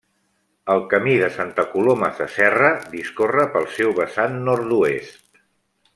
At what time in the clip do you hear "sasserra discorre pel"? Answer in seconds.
2.21-3.71